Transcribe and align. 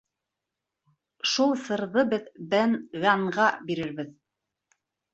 Шул 1.33 1.53
сырҙы 1.67 2.05
беҙ 2.15 2.33
Бен 2.57 2.77
Ганнға 3.07 3.49
бирербеҙ! 3.71 4.13